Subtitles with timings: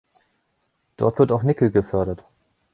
[0.97, 2.23] Dort wird auch Nickel gefördert.